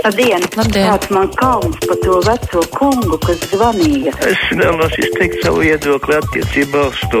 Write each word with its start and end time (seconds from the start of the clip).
Labdien! 0.00 0.40
Labdien. 0.56 0.86
Kāds 0.88 1.10
man 1.12 1.28
kauns 1.36 1.76
par 1.84 1.98
to 2.00 2.20
veco 2.24 2.60
kungu, 2.72 3.18
kas 3.20 3.42
zvanīja? 3.50 4.14
Es 4.24 4.40
vēlos 4.56 4.94
izteikt 4.96 5.44
savu 5.44 5.60
viedokli 5.60 6.16
attiecībā 6.16 6.86
uz 6.88 7.00
to. 7.12 7.20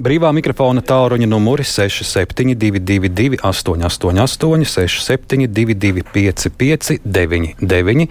Brīvā 0.00 0.30
mikrofona 0.36 0.80
tāluņa 0.84 1.28
numuri 1.28 1.64
6722, 1.64 3.40
888, 3.44 4.64
672, 4.68 6.04
559, 6.12 7.00
99. 7.04 8.08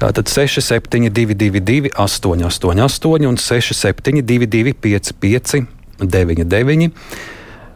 Tātad 0.00 0.26
6722, 0.32 1.92
888 1.92 3.28
un 3.28 3.36
672, 3.40 4.74
559. 4.80 5.64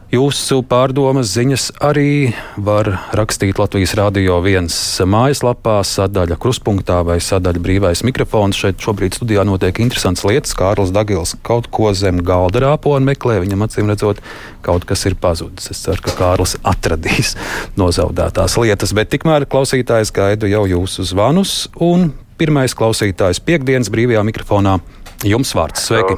Jūsu 0.09 0.63
pārdomas 0.65 1.29
ziņas 1.35 1.67
arī 1.85 2.31
var 2.57 2.87
rakstīt 3.13 3.59
Latvijas 3.61 3.91
Rādio 3.93 4.39
1 4.41 4.65
mājaslapā, 5.05 5.75
sadaļa 5.85 6.33
kruspunktā 6.41 7.03
vai 7.05 7.19
sadaļa 7.21 7.61
brīvais 7.61 8.01
mikrofons. 8.07 8.57
Šeit 8.57 8.81
šobrīd 8.81 9.19
studijā 9.19 9.43
notiek 9.45 9.77
interesants 9.83 10.25
lietas. 10.25 10.55
Kārlis 10.57 10.89
Dagils 10.95 11.35
kaut 11.45 11.69
ko 11.69 11.91
zem 11.93 12.23
galda 12.25 12.63
rāpo 12.65 12.95
un 12.97 13.05
meklē. 13.05 13.37
Viņam 13.45 13.67
acīm 13.67 13.93
redzot, 13.93 14.23
kaut 14.65 14.89
kas 14.89 15.05
ir 15.05 15.13
pazudis. 15.13 15.69
Es 15.69 15.85
ceru, 15.85 16.01
ka 16.01 16.17
Kārlis 16.17 16.57
atradīs 16.65 17.35
nozaudētās 17.77 18.57
lietas, 18.65 18.97
bet 18.97 19.13
tikmēr 19.13 19.45
klausītājs 19.45 20.09
gaidu 20.09 20.49
jau 20.49 20.65
jūsu 20.73 21.05
zvanus. 21.13 21.67
Un 21.77 22.15
pirmais 22.41 22.73
klausītājs 22.73 23.45
piekdienas 23.45 23.93
brīvajā 23.93 24.25
mikrofonā 24.25 24.79
jums 25.21 25.53
vārds. 25.53 25.85
Sveiki! 25.85 26.17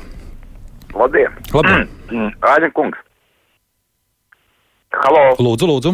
Labdien! 0.96 1.42
Labdien. 1.52 1.90
Aļa 2.56 2.72
kungs! 2.72 3.08
Halo! 4.92 5.22
Lūdzu, 5.40 5.68
lūdzu! 5.70 5.92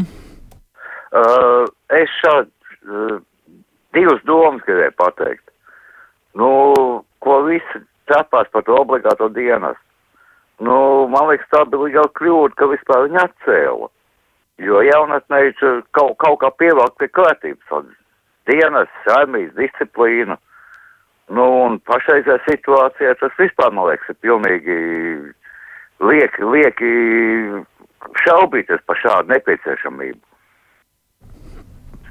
Uh, 1.13 1.67
es 1.93 2.09
šādi 2.17 2.49
uh, 2.89 3.19
divas 3.93 4.23
domas 4.25 4.63
gribēju 4.65 4.95
pateikt. 4.97 5.43
Nu, 6.37 6.49
ko 7.21 7.35
visi 7.45 7.83
cepās 8.09 8.49
par 8.53 8.65
to 8.65 8.79
obligāto 8.81 9.29
dienas. 9.35 9.77
Nu, 10.57 11.05
man 11.13 11.29
liekas, 11.29 11.45
tā 11.53 11.61
bija 11.69 11.83
liela 11.85 12.09
kļūda, 12.17 12.57
ka 12.57 12.71
vispār 12.73 13.05
viņi 13.05 13.21
atcēla. 13.21 13.91
Jo 14.65 14.81
jaunatnē 14.81 15.43
viņš 15.45 15.63
kaut, 15.93 16.17
kaut 16.23 16.41
kā 16.41 16.49
pievelk 16.57 16.97
pie 16.97 17.11
kārtības. 17.13 17.93
Dienas, 18.49 18.89
armijas 19.13 19.53
disciplīna. 19.59 20.39
Nu, 21.29 21.45
un 21.67 21.77
pašreizajā 21.85 22.41
situācijā 22.47 23.13
tas 23.21 23.37
vispār, 23.37 23.69
man 23.75 23.91
liekas, 23.91 24.09
ir 24.09 24.21
pilnīgi 24.25 24.77
lieki, 26.01 26.49
lieki 26.55 26.91
šaubīties 28.23 28.83
par 28.87 28.99
šādu 29.03 29.33
nepieciešamību. 29.35 30.21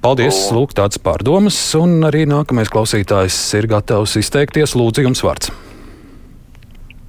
Paldies, 0.04 0.36
lūk, 0.54 0.74
tāds 0.76 1.00
pārdomas, 1.02 1.56
un 1.74 2.04
arī 2.06 2.26
nākamais 2.30 2.70
klausītājs 2.70 3.38
ir 3.58 3.66
gatavs 3.72 4.14
izteikties. 4.20 4.76
Lūdzu, 4.78 5.02
jums 5.02 5.22
vārds. 5.24 5.50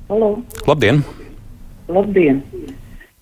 Halo. 0.10 0.38
Labdien! 0.66 1.04
Labdien! 1.92 2.42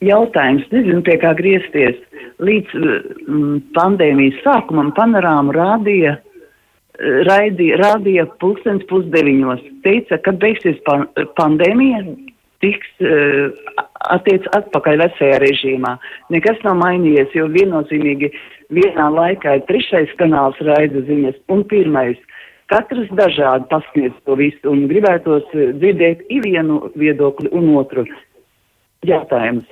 Jautājums, 0.06 0.68
nezinu, 0.72 1.02
pie 1.04 1.18
kā 1.20 1.34
griezties. 1.38 1.98
Līdz 2.46 2.78
mm, 2.78 3.58
pandēmijas 3.76 4.38
sākumam 4.46 4.92
panorāmu 4.96 5.56
rādīja, 5.56 6.18
raidīja, 7.28 7.80
rādīja 7.82 8.28
pulkstens 8.44 8.86
pusdeviņos. 8.90 9.64
Teica, 9.84 10.20
kad 10.24 10.40
beigsies 10.44 10.78
pan 10.88 11.08
pandēmija, 11.40 12.04
tiks 12.66 13.06
uh, 13.06 13.54
attiec 14.18 14.46
atpakaļ 14.58 15.06
vecajā 15.06 15.40
režīmā. 15.44 15.96
Nekas 16.34 16.62
nav 16.66 16.80
mainījies, 16.82 17.34
jo 17.38 17.48
viennozīmīgi 17.54 18.32
vienā 18.74 19.10
laikā 19.14 19.60
ir 19.60 19.68
trešais 19.70 20.14
kanāls 20.20 20.58
raida 20.66 21.06
ziņas 21.08 21.38
un 21.54 21.66
pirmais. 21.70 22.18
Katrs 22.72 23.12
dažādi 23.14 23.68
pasniedz 23.70 24.16
to 24.26 24.38
visu 24.40 24.72
un 24.72 24.88
gribētos 24.90 25.46
dzirdēt 25.54 26.24
i 26.34 26.40
vienu 26.42 26.88
viedokli 26.98 27.52
un 27.54 27.76
otru. 27.78 28.08
Jātājums. 29.06 29.68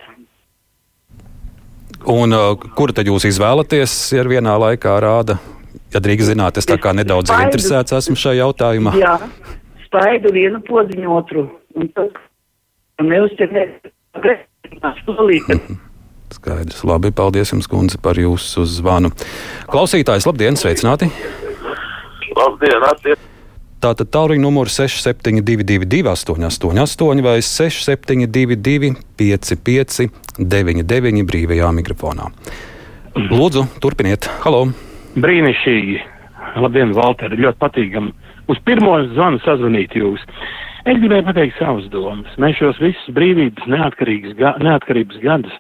Un 2.10 2.36
uh, 2.36 2.52
kuru 2.78 2.94
tad 2.94 3.08
jūs 3.10 3.26
izvēlaties, 3.32 3.96
ja 4.14 4.26
vienā 4.28 4.54
laikā 4.60 4.94
rāda? 5.02 5.40
Ja 5.94 6.02
drīkst 6.04 6.34
zināt, 6.34 6.58
es 6.60 6.68
tā 6.70 6.76
kā 6.82 6.92
nedaudz 6.94 7.32
spaidu, 7.32 7.48
interesēts 7.48 7.96
esmu 7.98 8.18
šajā 8.20 8.44
jautājumā. 8.44 8.94
Jā, 9.00 9.16
spaidu 9.88 10.34
vienu 10.36 10.62
podziņu 10.68 11.14
otru. 11.16 11.48
Un 11.80 11.90
tas 11.96 12.12
Skaidrs. 16.34 16.82
Labi, 16.88 17.12
paldies 17.14 17.54
jums, 17.54 17.68
kundze, 17.70 18.00
par 18.02 18.18
jūsu 18.18 18.66
zvanu. 18.70 19.14
Klausītājs, 19.70 20.26
labdien, 20.30 20.58
sveicināti! 20.58 21.12
Labdien, 22.34 22.82
attiec! 22.90 23.30
Tātad 23.84 24.08
tālruņa 24.16 24.40
numurs 24.40 24.78
6722, 24.80 26.08
888 26.08 27.20
vai 27.26 27.36
6722, 27.44 28.94
559, 29.20 31.26
brīvajā 31.28 31.72
mikrofonā. 31.76 32.30
Lūdzu, 33.14 33.68
turpiniet! 33.84 34.30
Halo! 34.46 34.70
Brīnišķīgi! 35.20 36.00
Labdien, 36.64 36.96
Valter! 36.96 37.36
Ļoti 37.38 37.62
patīkami! 37.62 38.16
Uz 38.50 38.58
pirmo 38.66 38.96
zvanu 39.14 39.38
sazvanīt 39.44 39.94
jūs! 40.00 40.24
Es 40.84 40.98
gribēju 41.00 41.24
pateikt 41.30 41.56
savas 41.62 41.86
domas. 41.94 42.34
Mēs 42.44 42.58
šos 42.60 42.80
visus 42.84 43.16
brīvības 43.16 43.70
ga 44.36 44.56
neatkarības 44.60 45.22
gadus 45.24 45.54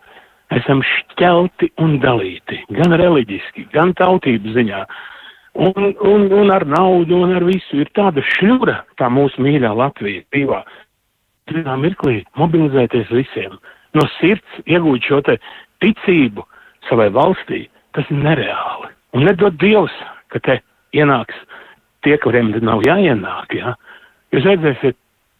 esam 0.51 0.81
šķelti 0.83 1.69
un 1.81 1.95
dalīti, 2.03 2.59
gan 2.75 2.91
reliģiski, 2.99 3.69
gan 3.73 3.93
tautības 3.95 4.55
ziņā. 4.57 4.81
Un, 5.63 5.93
un, 6.09 6.25
un 6.33 6.51
ar 6.51 6.65
naudu, 6.67 7.21
un 7.23 7.35
ar 7.37 7.45
visu 7.47 7.79
ir 7.79 7.91
tāda 7.95 8.23
šļura, 8.35 8.81
tā 8.99 9.07
mūsu 9.13 9.41
mīļā 9.45 9.71
Latvija, 9.77 10.25
brīvā. 10.33 10.63
Vienā 11.53 11.77
mirklī 11.79 12.23
mobilizēties 12.39 13.11
visiem, 13.13 13.55
no 13.95 14.07
sirds 14.17 14.59
iegūt 14.65 15.07
šo 15.07 15.21
te 15.27 15.37
ticību 15.83 16.43
savai 16.89 17.07
valstī, 17.15 17.67
tas 17.95 18.09
ir 18.11 18.19
nereāli. 18.25 18.91
Un 19.13 19.27
nedod 19.29 19.55
Dievs, 19.61 19.95
ka 20.33 20.41
te 20.43 20.59
ienāks 20.97 21.37
tie, 22.03 22.17
kuriem 22.19 22.51
nav 22.65 22.83
jāienāk, 22.87 23.55
jā. 23.55 23.75
Jūs 24.33 24.47
redzēsiet, 24.49 24.97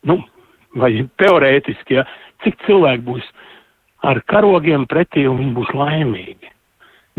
nu, 0.10 0.20
vai 0.80 0.92
teorētiski, 1.22 2.00
ja, 2.00 2.06
cik 2.44 2.60
cilvēki 2.68 3.06
būs 3.08 3.28
ar 4.04 4.20
karogiem 4.28 4.88
pretī 4.90 5.28
un 5.30 5.40
viņi 5.40 5.56
būs 5.56 5.72
laimīgi. 5.78 6.50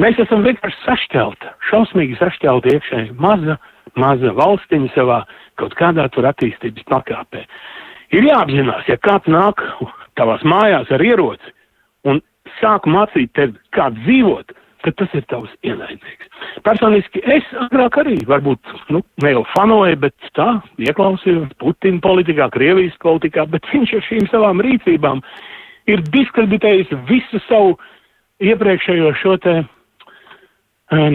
Mēs 0.00 0.18
esam 0.18 0.42
vienkārši 0.42 0.80
sašķelti, 0.82 1.52
šausmīgi 1.70 2.18
sašķelti 2.18 2.74
iekšēji, 2.74 3.12
maza, 3.22 3.56
maza 4.00 4.32
valstiņa 4.34 4.90
savā 4.96 5.20
kaut 5.60 5.76
kādā 5.78 6.08
tur 6.10 6.26
attīstības 6.26 6.86
pakāpē. 6.90 7.44
Ir 8.14 8.26
jāapzinās, 8.26 8.88
ja 8.90 8.98
kāds 8.98 9.30
nāk 9.30 9.62
tavās 10.18 10.42
mājās 10.46 10.90
ar 10.94 11.02
ieroci 11.02 11.54
un 12.10 12.20
sāk 12.58 12.88
mācīt 12.90 13.32
tevi, 13.38 13.56
kā 13.74 13.88
dzīvot, 13.94 14.52
tad 14.84 14.96
tas 15.00 15.14
ir 15.16 15.24
tavs 15.32 15.52
ienaidnieks. 15.66 16.28
Personiski 16.66 17.22
es 17.36 17.46
agrāk 17.66 17.96
arī, 18.02 18.18
varbūt, 18.28 18.74
nu, 18.94 19.00
ne 19.24 19.32
jau 19.34 19.44
fanoju, 19.54 19.96
bet 20.04 20.28
tā, 20.36 20.48
ieklausījos 20.82 21.54
Putina 21.62 22.02
politikā, 22.04 22.50
Krievijas 22.54 22.96
politikā, 23.04 23.46
bet 23.50 23.66
viņš 23.72 23.96
ar 23.98 24.06
šīm 24.08 24.28
savām 24.32 24.62
rīcībām 24.64 25.22
ir 25.90 26.04
diskreditējis 26.14 26.92
visu 27.08 27.40
savu 27.48 27.74
iepriekšējo 28.44 29.14
šo 29.22 29.36
te, 29.44 29.56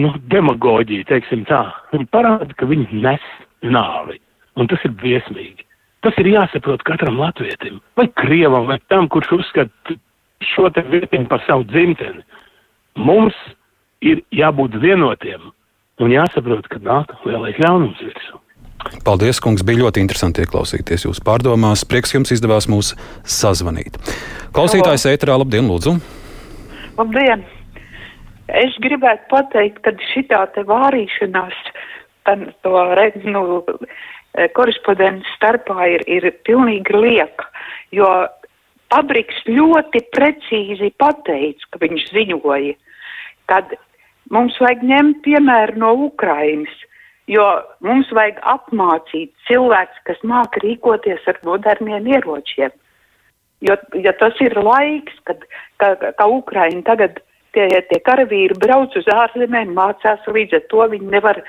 nu, 0.00 0.12
demagoģiju, 0.32 1.06
teiksim 1.08 1.46
tā. 1.48 1.64
Viņi 1.94 2.10
parāda, 2.14 2.52
ka 2.56 2.68
viņi 2.70 3.02
nes 3.04 3.26
nāvi. 3.62 4.20
Un 4.58 4.68
tas 4.70 4.82
ir 4.84 4.94
briesmīgi. 4.98 5.66
Tas 6.04 6.16
ir 6.20 6.30
jāsaprot 6.32 6.82
katram 6.88 7.18
latvietim, 7.20 7.80
vai 7.98 8.06
krievam, 8.16 8.66
vai 8.70 8.78
tam, 8.88 9.08
kurš 9.12 9.34
uzskata 9.36 9.96
šo 10.54 10.70
te 10.72 10.82
vietiņu 10.88 11.28
par 11.28 11.42
savu 11.44 11.66
dzimteni. 11.68 12.22
Mums 12.96 13.36
ir 14.04 14.22
jābūt 14.34 14.76
vienotiem 14.82 15.50
un 16.00 16.14
jāsaprot, 16.14 16.68
ka 16.72 16.80
nāk 16.82 17.12
lielais 17.26 17.58
ļaunums 17.60 18.00
virsū. 18.00 18.40
Paldies, 19.04 19.40
kungs. 19.44 19.64
Bija 19.66 19.82
ļoti 19.82 20.00
interesanti 20.00 20.40
ieklausīties 20.40 21.04
jūsu 21.04 21.22
pārdomās. 21.26 21.84
Prieks 21.84 22.14
jums 22.14 22.32
izdevās 22.32 22.68
mūs 22.70 22.94
sazvanīt. 23.28 23.98
Klausītājs 24.56 25.04
ēterā, 25.10 25.36
labdien, 25.42 25.68
lūdzu! 25.68 25.98
Labdien! 26.96 27.44
Es 28.56 28.74
gribētu 28.82 29.28
pateikt, 29.30 29.82
ka 29.84 29.92
šī 30.10 30.24
tā 30.32 30.64
vārīšanās, 30.66 31.58
tan, 32.26 32.48
to 32.64 32.80
nu, 33.28 33.44
korespondentu 34.56 35.28
starpā 35.36 35.86
ir, 35.92 36.06
ir 36.08 36.32
pilnīgi 36.48 36.96
lieka, 36.96 37.46
jo 37.94 38.08
Pabriks 38.90 39.44
ļoti 39.46 40.00
precīzi 40.10 40.90
pateica, 40.98 41.68
ka 41.70 41.78
viņš 41.78 42.08
ziņoja, 42.10 42.72
kad 43.50 43.76
mums 44.34 44.56
vajag 44.62 44.84
ņemt 44.86 45.22
piemēru 45.26 45.80
no 45.82 45.94
Ukrainas, 46.08 46.72
jo 47.30 47.46
mums 47.86 48.10
vajag 48.16 48.40
apmācīt 48.54 49.32
cilvēks, 49.48 50.04
kas 50.08 50.22
māk 50.26 50.58
rīkoties 50.64 51.26
ar 51.30 51.40
moderniem 51.46 52.08
ieročiem. 52.10 52.72
Jo, 53.60 53.76
jo 53.92 54.12
tas 54.16 54.38
ir 54.40 54.56
laiks, 54.56 55.18
kad 55.28 55.42
ka, 55.80 56.12
ka 56.16 56.26
Ukraina 56.26 56.82
tagad 56.86 57.20
tie, 57.56 57.66
tie 57.90 58.00
karavīri 58.06 58.56
brauc 58.60 58.94
uz 58.96 59.08
ārzemēm, 59.12 59.74
mācās, 59.76 60.26
līdz 60.26 60.58
ar 60.60 60.66
to 60.72 60.86
viņi 60.94 61.10
nevar, 61.14 61.42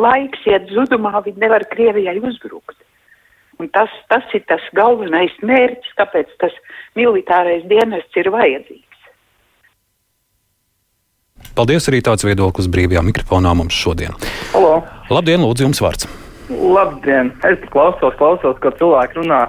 laiks 0.00 0.44
iet 0.50 0.72
zudumā, 0.74 1.22
viņi 1.24 1.44
nevar 1.44 1.66
Krievijai 1.72 2.18
uzbrukt. 2.20 2.76
Un 3.62 3.70
tas, 3.70 3.92
tas 4.10 4.26
ir 4.34 4.42
tas 4.50 4.64
galvenais 4.74 5.34
mērķis, 5.46 5.94
kāpēc 6.00 6.32
tas 6.42 6.54
militārais 6.98 7.62
dienests 7.70 8.18
ir 8.18 8.32
vajadzīgs. 8.34 8.93
Paldies 11.54 11.84
arī 11.86 12.00
tāds 12.02 12.24
viedoklis 12.26 12.66
brīvajā 12.66 12.98
mikrofonā 13.06 13.52
mums 13.54 13.76
šodien. 13.78 14.16
Halo! 14.50 14.80
Labdien, 15.06 15.38
lūdzu, 15.38 15.68
jums 15.68 15.80
vārds! 15.84 16.08
Labdien! 16.50 17.30
Es 17.46 17.62
klausos, 17.70 18.16
klausos, 18.18 18.56
ko 18.58 18.72
cilvēki 18.74 19.20
runā. 19.20 19.44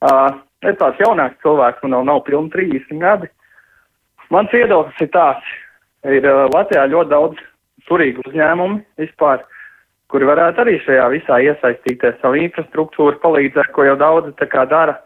Uh, 0.00 0.38
es 0.64 0.78
tāds 0.80 1.02
jaunāks 1.04 1.36
cilvēks, 1.44 1.84
man 1.84 1.98
vēl 1.98 2.08
nav 2.08 2.22
pilni 2.24 2.48
30 2.54 2.96
gadi. 3.04 3.28
Mans 4.32 4.56
viedoklis 4.56 5.04
ir 5.04 5.12
tāds, 5.12 5.52
ir 6.08 6.24
uh, 6.24 6.46
Latvijā 6.56 6.88
ļoti 6.94 7.12
daudz 7.12 7.44
turīgu 7.90 8.24
uzņēmumu 8.24 8.80
vispār, 9.04 9.44
kuri 10.08 10.32
varētu 10.32 10.64
arī 10.64 10.80
šajā 10.88 11.06
visā 11.12 11.42
iesaistīties, 11.44 12.22
savu 12.24 12.40
infrastruktūru 12.40 13.20
palīdzēt, 13.20 13.68
ko 13.76 13.84
jau 13.84 14.00
daudzi 14.00 14.32
tā 14.40 14.48
kā 14.48 14.64
dara. 14.70 14.96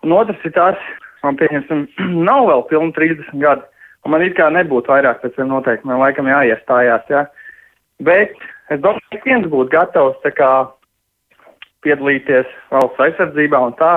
Un 0.00 0.16
otrs 0.16 0.48
ir 0.48 0.56
tas, 0.56 0.80
man 1.20 1.36
pieņemsim, 1.36 1.90
nav 2.30 2.48
vēl 2.54 2.70
pilni 2.72 2.96
30 2.96 3.44
gadi, 3.44 3.74
un 4.04 4.14
man 4.14 4.24
it 4.24 4.36
kā 4.38 4.48
nebūtu 4.54 4.92
vairāk 4.92 5.22
pēc 5.22 5.36
tiem 5.36 5.50
noteikumiem, 5.52 6.00
laikam 6.02 6.30
jāiestājās, 6.30 7.06
jā. 7.12 7.26
Bet 8.04 8.34
es 8.70 8.80
domāju, 8.80 9.10
ka 9.12 9.24
viens 9.26 9.48
būtu 9.50 9.74
gatavs 9.74 10.32
kā 10.38 10.52
piedalīties 11.86 12.48
valsts 12.70 13.04
aizsardzībā 13.06 13.60
un 13.70 13.76
tā, 13.78 13.94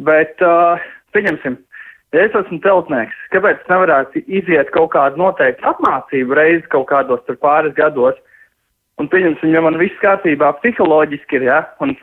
bet, 0.00 0.40
uh, 0.44 0.80
pieņemsim, 1.12 1.58
Ja 2.12 2.26
es 2.26 2.34
esmu 2.36 2.58
celtnieks, 2.60 3.16
kāpēc 3.32 3.62
nevarētu 3.72 4.20
iziet 4.28 4.68
kaut 4.74 4.90
kādu 4.92 5.16
noteiktu 5.16 5.64
apmācību 5.70 6.36
reizi 6.36 6.68
kaut 6.72 6.90
kādos 6.90 7.22
tur 7.24 7.38
pāris 7.40 7.72
gados? 7.78 8.18
Un, 9.00 9.08
pieņemsim, 9.08 9.48
ja 9.54 9.62
man 9.64 9.78
viss 9.80 9.96
kārtībā 10.02 10.50
psiholoģiski 10.58 11.38
ir, 11.38 11.46
ja, 11.48 11.62
un 11.80 11.94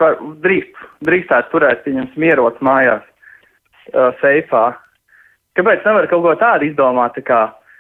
drīkst, 0.42 0.80
drīkstētu 1.06 1.54
turēt, 1.54 1.84
pieņemsim, 1.86 2.26
ieroci 2.26 2.66
mājās, 2.66 3.06
uh, 3.06 4.10
seifā. 4.24 4.64
Kāpēc 5.58 5.88
nevar 5.88 6.08
kaut 6.12 6.24
ko 6.26 6.36
tādu 6.40 6.70
izdomāt, 6.70 7.16
tā 7.18 7.26
kā, 7.26 7.40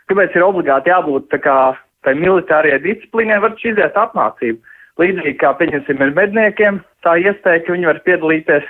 kāpēc 0.09 0.35
ir 0.35 0.47
obligāti 0.47 0.91
jābūt 0.91 1.29
tā 1.33 1.39
kā 1.43 1.59
tai 2.07 2.15
militārajai 2.15 2.81
disciplīnai, 2.83 3.39
var 3.43 3.55
iziet 3.59 3.97
apmācību. 3.99 4.59
Līdzīgi 4.99 5.37
kā, 5.39 5.53
pieņemsim, 5.59 6.01
ir 6.03 6.13
medniekiem, 6.15 6.81
tā 7.05 7.15
iespēja, 7.21 7.63
ka 7.63 7.75
viņi 7.75 7.87
var 7.87 8.01
piedalīties, 8.07 8.67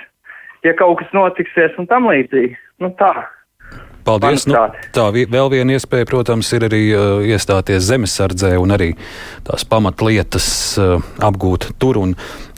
ja 0.66 0.74
kaut 0.78 1.00
kas 1.00 1.12
notiksies 1.16 1.78
un 1.80 1.88
tam 1.90 2.06
līdzīgi. 2.10 2.54
Nu 2.82 2.92
tā. 2.98 3.12
Paldies. 4.06 4.46
Nu, 4.48 4.56
tā 4.96 5.06
vēl 5.12 5.50
viena 5.52 5.76
iespēja, 5.76 6.08
protams, 6.08 6.48
ir 6.56 6.64
arī 6.70 6.80
uh, 6.94 7.24
iestāties 7.26 7.84
zemesardzē 7.90 8.54
un 8.58 8.72
arī 8.74 8.94
tās 9.46 9.66
pamatlietas 9.68 10.46
uh, 10.80 11.02
apgūt 11.26 11.70
tur. 11.82 12.00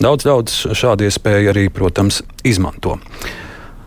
Daudz, 0.01 0.29
daudz 0.29 0.59
šādu 0.79 1.09
iespēju 1.09 1.53
arī, 1.53 1.67
protams, 1.75 2.23
izmanto. 2.47 2.99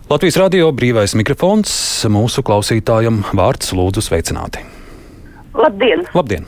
Latvijas 0.05 0.35
radio 0.37 0.67
brīvais 0.69 1.15
mikrofons 1.17 1.71
mūsu 2.13 2.43
klausītājam 2.45 3.23
vārds 3.33 3.71
lūdzu 3.73 4.03
sveicināti. 4.05 4.61
Labdien! 5.57 6.03
Labdien. 6.13 6.45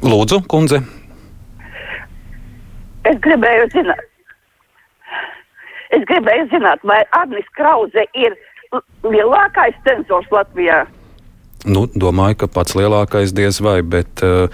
Lūdzu, 0.00 0.40
kundze. 0.48 0.80
Es 3.04 3.20
gribēju 3.20 3.68
zināt, 3.74 4.06
Es 5.90 6.04
gribēju 6.06 6.46
zināt, 6.52 6.84
vai 6.86 7.00
Arnis 7.18 7.48
Krause 7.58 8.04
ir 8.14 8.36
lielākais 9.02 9.76
cenzors 9.86 10.28
Latvijā? 10.30 10.84
Nu, 11.66 11.84
domāju, 11.92 12.38
ka 12.40 12.48
pats 12.54 12.76
lielākais 12.78 13.34
diez 13.36 13.58
vai, 13.60 13.80
bet 13.82 14.22
uh, 14.24 14.46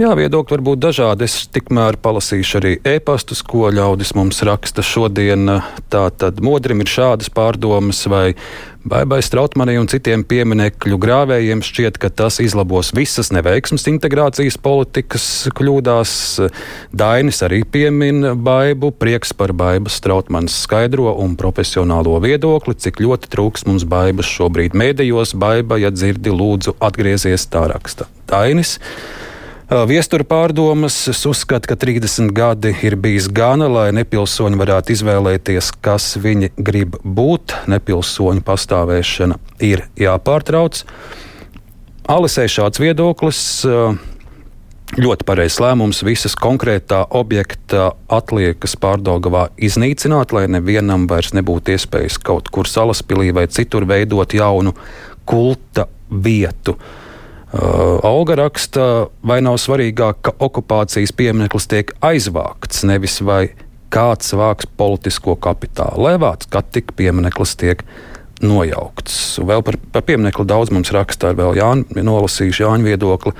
jā, 0.00 0.10
viedokļi 0.18 0.56
var 0.56 0.64
būt 0.66 0.82
dažādi. 0.82 1.26
Es 1.28 1.46
tikmēr 1.52 1.98
palasīšu 2.02 2.58
arī 2.60 2.74
e-pastus, 2.94 3.42
ko 3.46 3.70
ļaudis 3.74 4.14
mums 4.18 4.42
raksta 4.46 4.84
šodien. 4.84 5.48
Tā 5.92 6.04
tad 6.16 6.42
modrim 6.44 6.84
ir 6.84 6.90
šādas 6.90 7.32
pārdomas, 7.32 8.04
vai 8.10 8.34
Baibai 8.82 9.20
Strautmanai 9.22 9.76
un 9.78 9.86
citiem 9.86 10.24
pieminekļu 10.26 10.96
grāvējiem 10.98 11.60
šķiet, 11.62 12.00
ka 12.02 12.08
tas 12.10 12.40
izlabos 12.42 12.90
visas 12.96 13.30
neveiksmes 13.30 13.86
integrācijas 13.92 14.58
politikas 14.58 15.26
kļūdās. 15.54 16.14
Dainis 16.90 17.42
arī 17.46 17.62
piemin 17.62 18.32
Baibu, 18.42 18.90
prieks 18.90 19.30
par 19.38 19.54
Baibas 19.54 20.00
Strautmanas 20.02 20.56
skaidro 20.64 21.12
un 21.22 21.36
profesionālo 21.38 22.16
viedokli, 22.24 22.74
cik 22.74 22.98
ļoti 23.04 23.30
trūks 23.30 23.68
mums 23.70 23.86
Baibas 23.86 24.30
šobrīd 24.30 24.74
mēdījos. 24.74 25.36
Baiba, 25.38 25.78
ja 25.78 25.94
dzirdi, 25.94 26.34
lūdzu 26.34 26.74
atgriezies 26.82 27.46
tā 27.54 27.68
raksta. 27.70 28.10
Dainis. 28.26 28.80
Viestura 29.72 30.20
pārdomas 30.28 30.94
uzskata, 31.08 31.70
ka 31.70 31.76
30 31.80 32.28
gadi 32.36 32.74
ir 32.84 32.92
bijis 33.00 33.24
gana, 33.32 33.70
lai 33.72 33.86
nepilsoņi 33.96 34.58
varētu 34.60 34.92
izvēlēties, 34.92 35.70
kas 35.80 36.10
viņi 36.20 36.50
grib 36.60 36.98
būt. 37.00 37.54
Nepilsoņu 37.72 38.44
pastāvēšana 38.44 39.38
ir 39.64 39.86
jāpārtrauc. 39.96 40.82
Alisē 42.04 42.44
šāds 42.52 42.82
viedoklis. 42.82 43.40
Ļoti 45.00 45.24
pareizs 45.24 45.56
lēmums 45.64 46.02
visas 46.04 46.36
konkrētā 46.36 47.06
objekta 47.08 47.94
atliekas 48.12 48.76
pārdagavā 48.76 49.46
iznīcināt, 49.56 50.34
lai 50.36 50.50
nevienam 50.52 51.08
vairs 51.08 51.32
nebūtu 51.32 51.78
iespējas 51.78 52.20
kaut 52.20 52.52
kur 52.52 52.68
salaspīlī 52.68 53.32
vai 53.32 53.46
citur 53.48 53.88
veidot 53.88 54.36
jaunu 54.36 54.76
kulta 55.24 55.88
vietu. 56.12 56.76
Uh, 56.76 57.01
Olga 57.52 58.36
raksta, 58.38 58.84
vai 59.28 59.42
nav 59.44 59.58
svarīgāk, 59.60 60.22
ka 60.24 60.32
okupācijas 60.40 61.12
piemineklis 61.12 61.68
tiek 61.68 61.92
aizvākts, 62.00 62.80
nevis 62.88 63.18
vai 63.20 63.50
kāds 63.92 64.32
vāks 64.32 64.68
politisko 64.80 65.36
kapitālu. 65.36 66.06
Lai 66.06 66.14
vāc, 66.20 66.46
kad 66.48 66.70
tik 66.72 66.94
piemineklis 66.96 67.52
tiek 67.60 67.84
nojaukts. 68.42 69.36
Vēl 69.44 69.60
par, 69.66 69.76
par 69.92 70.06
pieminekli 70.08 70.48
daudz 70.48 70.72
mums 70.72 70.94
raksta, 70.96 71.34
vēl 71.36 71.60
Jānis 71.60 72.00
nolasīšu 72.08 72.64
Jāņa 72.64 72.88
viedokli. 72.88 73.34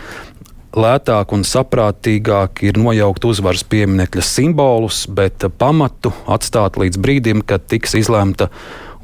Lētāk 0.72 1.32
un 1.36 1.42
saprātīgāk 1.44 2.62
ir 2.68 2.80
nojaukt 2.80 3.24
uzvaras 3.28 3.64
pieminiekļa 3.68 4.24
simbolus, 4.24 5.04
bet 5.08 5.44
pamatu 5.60 6.14
atstāt 6.32 6.78
līdz 6.80 7.00
brīdim, 7.00 7.44
kad 7.44 7.64
tiks 7.68 7.96
izlemta 8.00 8.48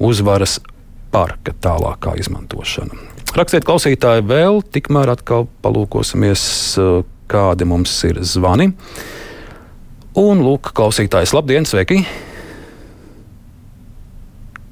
uzvaras 0.00 0.60
parka 1.12 1.56
tālākā 1.64 2.16
izmantošana. 2.20 3.17
Rakstiet, 3.36 3.66
klausītāji, 3.68 4.24
vēl 4.24 4.62
tikmēr 4.72 5.10
atkal 5.12 5.44
palūkosimies, 5.62 6.42
eh, 6.80 7.04
kādi 7.28 7.66
mums 7.68 7.92
ir 8.08 8.22
zvani. 8.24 8.72
Un, 10.16 10.40
lūk, 10.40 10.72
klausītājs, 10.72 11.34
labdien, 11.36 11.68
sveiki! 11.68 12.00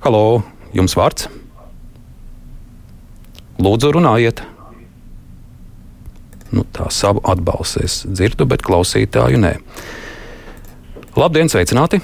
Halo, 0.06 0.42
jums 0.72 0.96
vārds? 0.96 1.28
Lūdzu, 3.60 3.92
runājiet! 3.92 4.40
Nu, 6.56 6.64
tā 6.72 6.88
savu 6.94 7.20
atbalstu 7.28 7.84
es 7.84 8.00
dzirdu, 8.08 8.46
bet 8.48 8.64
klausītāju 8.64 9.40
nē. 9.42 9.56
Labdien, 11.16 11.52
sveicināti! 11.52 12.00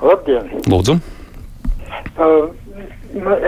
Labdien! 0.00 0.48
Lūdzu! 0.70 0.96
Uh, 2.20 2.48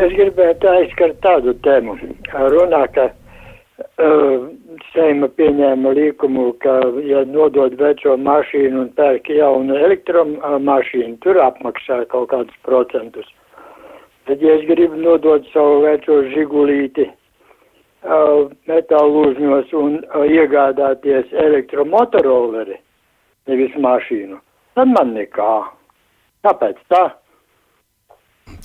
es 0.03 0.15
gribētu 0.17 0.69
aizskart 0.73 1.21
tādu 1.25 1.55
tēmu. 1.65 1.97
Runā, 2.33 2.87
ka 2.95 3.11
uh, 3.13 4.49
Seima 4.93 5.29
pieņēma 5.29 5.93
likumu, 5.97 6.53
ka, 6.65 6.79
ja 7.05 7.23
nodod 7.29 7.75
veco 7.81 8.17
mašīnu 8.17 8.81
un 8.85 8.91
pērk 8.97 9.29
jaunu 9.33 9.77
elektromašīnu, 9.77 11.17
tur 11.25 11.41
apmaksā 11.45 12.03
kaut 12.13 12.31
kādus 12.33 12.59
procentus. 12.67 13.29
Tad, 14.29 14.43
ja 14.43 14.57
es 14.59 14.67
gribu 14.69 15.01
nodot 15.01 15.47
savu 15.53 15.83
veco 15.85 16.21
žigulīti 16.33 17.09
uh, 17.09 18.49
metālu 18.71 19.27
uzņos 19.31 19.73
un 19.77 19.99
uh, 20.03 20.25
iegādāties 20.25 21.33
elektromotoroleri, 21.47 22.79
nevis 23.51 23.75
mašīnu, 23.77 24.39
tad 24.79 24.93
man 24.95 25.17
nekā. 25.17 25.55
Kāpēc 26.43 26.79
tā? 26.91 27.03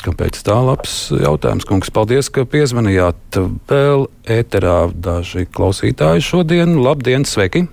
Kāpēc 0.08 0.38
tā 0.40 0.56
labs 0.64 1.10
jautājums, 1.12 1.66
kungs? 1.68 1.90
Paldies, 1.92 2.30
ka 2.32 2.46
piezvanījāt. 2.48 3.40
Vēl 3.68 4.06
ēterā 4.24 4.76
daži 4.96 5.44
klausītāji 5.52 6.24
šodien. 6.24 6.78
Labdien, 6.80 7.28
sveiki! 7.28 7.66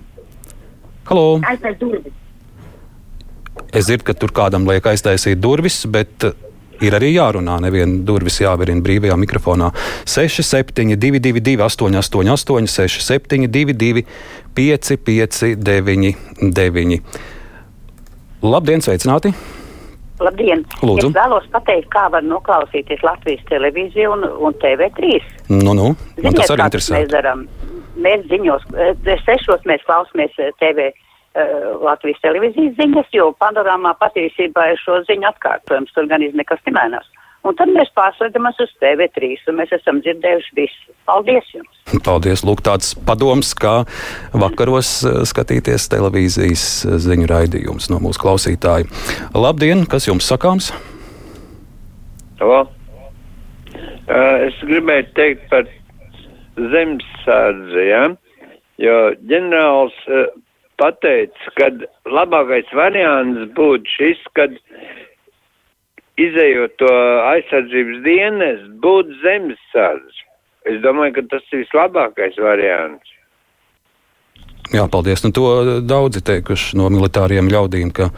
Halo! 1.07 1.39
Es 3.71 3.87
dzirdu, 3.87 4.03
ka 4.09 4.17
tur 4.19 4.35
kādam 4.35 4.67
liek 4.67 4.83
aiztaisīt 4.91 5.39
durvis, 5.39 5.79
bet 5.87 6.27
ir 6.83 6.99
arī 6.99 7.13
jārunā. 7.13 7.55
Neviena 7.63 8.03
durvis 8.03 8.41
jāverina 8.43 8.83
brīvajā 8.83 9.15
mikrofonā. 9.23 9.71
6722, 10.03 11.55
888, 11.63 12.67
672, 12.75 14.03
559, 14.59 16.17
9. 16.51 17.03
Labdien, 18.43 18.83
sveicināti! 18.83 19.31
Labdien! 20.23 20.63
Lūdzu. 20.79 21.09
Es 21.09 21.15
vēlos 21.15 21.47
pateikt, 21.51 21.89
kā 21.93 22.05
var 22.11 22.23
noklausīties 22.23 23.03
Latvijas 23.03 23.43
televīziju 23.49 24.13
un, 24.15 24.27
un 24.47 24.55
TV3. 24.61 25.17
Nu, 25.51 25.73
nu, 25.75 25.89
man 26.23 26.37
tas 26.37 26.53
arī 26.53 26.67
interesē. 26.69 26.99
mēs 26.99 27.09
darām. 27.11 27.45
Mēs 28.05 28.23
ziņos, 28.31 28.63
eh, 28.75 29.19
sešos 29.27 29.67
mēs 29.67 29.83
klausāmies 29.87 30.35
eh, 30.39 30.51
TV 30.59 30.89
uh, 30.91 31.75
Latvijas 31.83 32.19
televīzijas 32.23 32.75
ziņas, 32.79 33.11
jo 33.15 33.29
panorāmā 33.43 33.95
patiesībā 33.99 34.69
ir 34.71 34.81
šo 34.83 35.01
ziņu 35.09 35.29
atkārtojums, 35.31 35.95
tur 35.95 36.07
gan 36.11 36.23
nekas 36.23 36.63
nemainās. 36.67 37.07
Un 37.45 37.55
tad 37.59 37.71
mēs 37.75 37.91
pārslēdzamies 37.95 38.61
uz 38.63 38.71
TV3, 38.81 39.35
un 39.51 39.59
mēs 39.59 39.73
esam 39.75 39.99
dzirdējuši 40.05 40.55
visu. 40.59 40.95
Paldies 41.09 41.51
jums! 41.53 41.74
Paldies, 42.03 42.43
Lūk, 42.47 42.63
tāds 42.65 42.93
padoms, 43.07 43.53
kā 43.57 43.83
vakaros 44.35 44.91
eh, 45.05 45.21
skatīties 45.27 45.87
televīzijas 45.93 46.65
eh, 46.85 46.97
ziņu 47.05 47.29
raidījumus 47.31 47.89
no 47.93 48.01
mūsu 48.03 48.21
klausītāju. 48.23 48.89
Labdien, 49.35 49.85
kas 49.89 50.09
jums 50.09 50.27
sakāms? 50.29 50.71
To. 52.41 52.65
Uh, 54.05 54.45
es 54.45 54.57
gribēju 54.61 55.07
teikt 55.17 55.47
par 55.49 55.65
zemesardzi, 56.55 57.85
ja? 57.89 58.03
jo 58.83 58.97
ģenerālis 59.31 59.97
pateica, 60.79 61.51
ka 61.57 61.71
labākais 62.11 62.69
variants 62.75 63.47
būtu 63.55 63.95
šis, 63.95 64.21
kad 64.37 64.53
izējot 66.21 66.77
to 66.79 66.91
aizsardzības 67.31 68.03
dienas, 68.05 68.61
būtu 68.83 69.17
zemesardze. 69.23 70.23
Es 70.65 70.81
domāju, 70.81 71.19
ka 71.19 71.27
tas 71.35 71.45
ir 71.53 71.61
vislabākais 71.63 72.39
variants. 72.41 73.13
Jā, 74.73 74.87
paldies. 74.89 75.21
Nu, 75.21 75.29
to 75.35 75.79
daudzi 75.85 76.23
teikuši 76.25 76.79
no 76.79 76.89
militāriem 76.89 77.51
ļaudīm, 77.53 77.91
ka, 77.93 78.09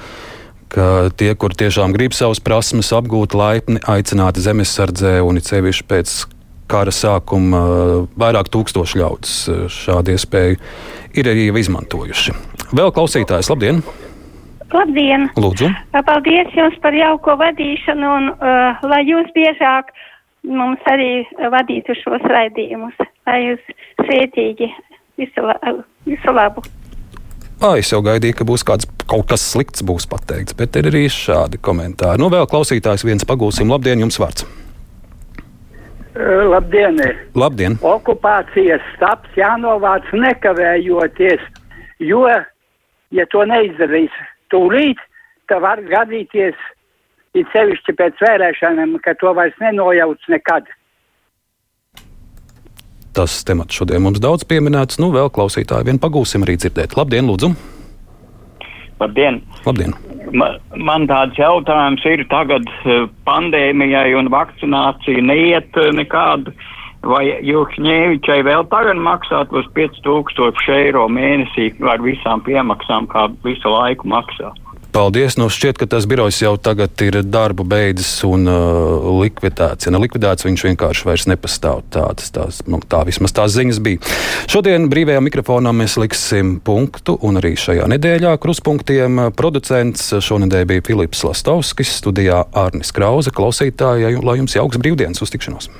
ka 0.71 0.87
tie, 1.19 1.33
kur 1.35 1.51
tiešām 1.51 1.91
grib 1.95 2.15
savas 2.15 2.39
prasmes 2.43 2.93
apgūt, 2.95 3.35
laipni 3.35 3.83
aicināti 3.83 4.43
zemesardzē 4.45 5.17
un 5.27 5.41
it 5.41 5.49
sevišķi 5.49 5.87
pēc 5.91 6.15
kara 6.71 6.91
sākuma 6.91 7.61
vairāk 8.19 8.51
tūkstoši 8.51 8.99
ļaudis 8.99 9.35
šādu 9.71 10.15
iespēju 10.15 10.59
ir 11.19 11.31
arī 11.31 11.47
izmantojuši. 11.61 12.35
Vēl 12.75 12.91
klausītājs, 12.95 13.51
labdien! 13.51 13.81
Labdien! 14.73 15.29
Lūdzu! 15.39 15.69
Paldies 15.95 16.51
jums 16.55 16.75
par 16.83 16.95
jauko 16.95 17.37
vadīšanu 17.39 18.09
un 18.17 18.29
uh, 18.33 18.83
lai 18.83 19.03
jūs 19.07 19.31
biežāk 19.35 19.93
mums 20.47 20.83
arī 20.89 21.25
vadītu 21.51 21.95
šos 22.01 22.25
raidījumus. 22.31 22.97
Lai 23.27 23.39
jūs 23.43 23.71
svētīgi 24.01 24.71
visu, 25.19 25.45
la, 25.45 25.57
visu 26.07 26.33
labu! 26.33 26.63
Ah, 27.57 27.73
es 27.79 27.89
jau 27.89 28.03
gaidīju, 28.05 28.35
ka 28.37 28.45
būs 28.45 28.61
kāds, 28.67 28.85
kaut 29.09 29.25
kas 29.31 29.41
slikts 29.41 29.81
būs 29.85 30.05
pateikts, 30.09 30.53
bet 30.57 30.77
ir 30.77 30.91
arī 30.91 31.07
šādi 31.09 31.57
komentāri. 31.57 32.21
Nu, 32.21 32.29
vēl 32.29 32.45
klausītājs 32.49 33.05
viens 33.07 33.25
pagūsim. 33.25 33.71
Labdien, 33.73 34.03
jums 34.05 34.19
vārds! 34.21 34.45
Labdien! 36.17 36.97
Labdien! 37.37 37.77
Okupācijas 37.85 38.85
stāps 38.95 39.33
jānovāc 39.37 40.05
nekavējoties, 40.13 41.43
jo, 42.01 42.23
ja 43.13 43.25
to 43.33 43.45
neizdarīs 43.49 44.13
tūlīt, 44.53 45.01
tad 45.49 45.61
var 45.65 45.81
gadīties, 45.85 46.57
it 47.41 47.53
sevišķi 47.53 47.95
pēc 47.99 48.19
vēlēšanām, 48.23 48.97
ka 49.05 49.15
to 49.21 49.33
vairs 49.37 49.55
nenojauc 49.61 50.29
nekad. 50.33 50.67
Tas 53.17 53.39
temats 53.47 53.73
šodien 53.73 54.03
mums 54.05 54.21
daudz 54.21 54.45
pieminēts. 54.45 54.99
Nu, 55.01 55.09
vēl 55.15 55.31
klausītāji 55.33 55.87
vien 55.89 55.97
pagūsim 56.01 56.43
arī 56.45 56.53
dzirdēt. 56.61 56.93
Labdien, 56.99 57.25
lūdzu! 57.25 57.49
Labdien! 59.01 59.41
Labdien. 59.65 59.95
Man, 60.37 60.57
man 60.75 61.07
tāds 61.09 61.37
jautājums 61.39 62.03
ir 62.05 62.25
tagad 62.29 62.67
pandēmijai 63.25 64.11
un 64.19 64.29
vakcinācija 64.33 65.23
neiet 65.23 65.79
nekādu. 65.97 66.53
Vai 67.07 67.23
Juhņēvičai 67.45 68.41
vēl 68.45 68.65
tagad 68.69 68.99
maksāt 69.01 69.53
uz 69.55 69.65
5000 69.77 70.77
eiro 70.77 71.05
mēnesī 71.09 71.69
ar 71.87 72.01
visām 72.03 72.41
piemaksām, 72.45 73.07
kā 73.09 73.27
visu 73.45 73.71
laiku 73.71 74.09
maksā? 74.11 74.51
Paldies. 74.95 75.37
Nu, 75.37 75.49
šķiet, 75.51 75.77
ka 75.81 75.87
tas 75.89 76.07
birojs 76.09 76.39
jau 76.41 76.55
tagad 76.57 76.97
ir 77.05 77.19
darbu 77.25 77.65
beidzis 77.67 78.11
un 78.27 78.47
uh, 78.49 79.07
likvidēts. 79.21 79.87
Ja 79.87 79.93
ne 79.93 80.01
likvidēts, 80.03 80.47
viņš 80.47 80.65
vienkārši 80.69 81.07
vairs 81.07 81.27
nepastāv. 81.29 81.83
Tādas, 81.93 82.31
tās, 82.35 82.61
nu, 82.69 82.79
tā 82.81 83.03
vismaz 83.07 83.35
tās 83.35 83.53
ziņas 83.57 83.81
bija. 83.83 84.01
Šodien 84.49 84.89
brīvajā 84.91 85.21
mikrofonā 85.25 85.73
mēs 85.75 85.97
liksim 86.01 86.57
punktu, 86.63 87.17
un 87.27 87.41
arī 87.41 87.55
šajā 87.59 87.87
nedēļā 87.93 88.33
kruspunktiem 88.41 89.27
producents 89.37 90.09
šonadēļ 90.23 90.67
bija 90.71 90.87
Filips 90.89 91.25
Lastovskis, 91.27 91.97
studijā 92.01 92.43
Ārnis 92.57 92.93
Krause. 92.95 93.33
Klausītāji, 93.35 94.17
lai 94.23 94.39
jums 94.41 94.57
jauks 94.57 94.81
brīvdienas 94.81 95.23
uztikšanos! 95.25 95.71